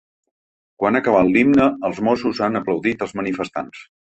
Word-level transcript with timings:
Quan 0.83 0.95
ha 0.95 1.01
acabat 1.03 1.29
l’himne 1.35 1.67
els 1.91 2.01
mossos 2.09 2.43
han 2.47 2.61
aplaudit 2.63 3.07
els 3.09 3.17
manifestants. 3.21 3.89